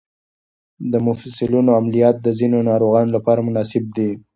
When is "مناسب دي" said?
3.47-4.09